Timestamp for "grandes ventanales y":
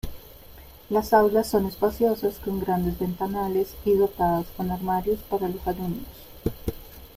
2.59-3.93